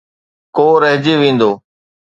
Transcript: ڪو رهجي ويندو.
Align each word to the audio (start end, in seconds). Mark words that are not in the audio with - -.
ڪو 0.55 0.67
رهجي 0.81 1.13
ويندو. 1.21 1.51